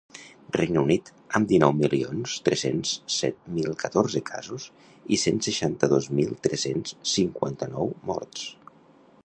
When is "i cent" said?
5.17-5.39